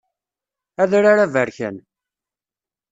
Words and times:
Adrar 0.81 1.17
aberkan. 1.21 1.75